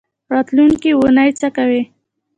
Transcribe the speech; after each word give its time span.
راتلونکۍ 0.33 0.89
اونۍ 0.97 1.29
څه 1.39 1.47
کوئ؟ 1.55 1.81